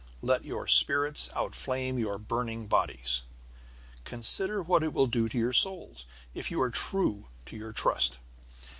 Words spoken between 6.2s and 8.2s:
if you are true to your trust.